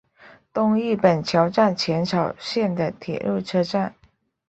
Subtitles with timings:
[0.51, 3.93] 东日本桥站浅草线的铁路车站。